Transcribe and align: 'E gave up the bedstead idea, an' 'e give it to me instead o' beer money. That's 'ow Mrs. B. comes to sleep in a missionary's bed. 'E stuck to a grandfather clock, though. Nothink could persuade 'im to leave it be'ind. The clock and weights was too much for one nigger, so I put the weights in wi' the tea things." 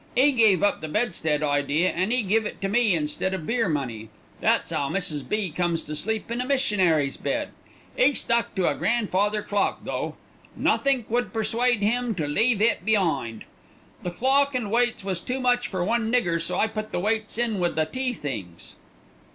'E 0.17 0.31
gave 0.31 0.63
up 0.63 0.81
the 0.81 0.87
bedstead 0.87 1.43
idea, 1.43 1.91
an' 1.91 2.11
'e 2.11 2.23
give 2.23 2.43
it 2.43 2.59
to 2.59 2.67
me 2.67 2.95
instead 2.95 3.35
o' 3.35 3.37
beer 3.37 3.69
money. 3.69 4.09
That's 4.39 4.71
'ow 4.71 4.89
Mrs. 4.89 5.29
B. 5.29 5.51
comes 5.51 5.83
to 5.83 5.95
sleep 5.95 6.31
in 6.31 6.41
a 6.41 6.45
missionary's 6.47 7.17
bed. 7.17 7.49
'E 7.99 8.15
stuck 8.15 8.55
to 8.55 8.67
a 8.67 8.73
grandfather 8.73 9.43
clock, 9.43 9.81
though. 9.83 10.15
Nothink 10.55 11.07
could 11.07 11.31
persuade 11.31 11.83
'im 11.83 12.15
to 12.15 12.25
leave 12.25 12.63
it 12.63 12.83
be'ind. 12.83 13.43
The 14.01 14.09
clock 14.09 14.55
and 14.55 14.71
weights 14.71 15.03
was 15.03 15.21
too 15.21 15.39
much 15.39 15.67
for 15.67 15.83
one 15.85 16.11
nigger, 16.11 16.41
so 16.41 16.57
I 16.57 16.65
put 16.65 16.91
the 16.91 16.99
weights 16.99 17.37
in 17.37 17.59
wi' 17.59 17.69
the 17.69 17.85
tea 17.85 18.13
things." 18.13 18.73